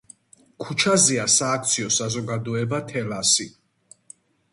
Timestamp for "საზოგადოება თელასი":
1.97-3.47